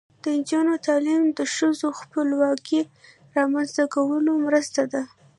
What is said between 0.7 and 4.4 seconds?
تعلیم د ښځو خپلواکۍ رامنځته کولو